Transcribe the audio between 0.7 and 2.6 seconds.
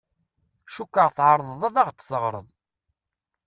Cukkeɣ tɛerḍeḍ ad aɣ-d-teɣṛeḍ.